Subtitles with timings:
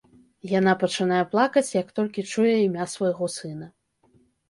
[0.59, 3.73] Яна пачынае плакаць, як толькі чуе імя свайго сына.